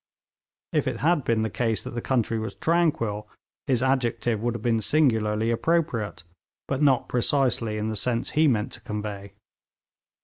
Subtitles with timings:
[0.73, 3.27] If it had been the case that the country was tranquil,
[3.67, 6.23] his adjective would have been singularly appropriate,
[6.67, 9.33] but not precisely in the sense he meant to convey.